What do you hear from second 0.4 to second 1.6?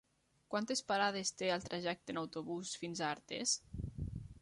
Quantes parades té